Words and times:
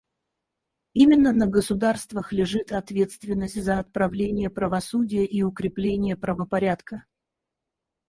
Именно 0.95 1.31
на 1.31 1.45
государствах 1.45 2.31
лежит 2.33 2.71
ответственность 2.71 3.63
за 3.63 3.77
отправление 3.77 4.49
правосудия 4.49 5.25
и 5.27 5.43
укрепление 5.43 6.17
правопорядка. 6.17 7.05